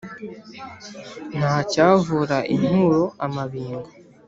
[1.37, 3.89] Ntacyavura inturo amabinga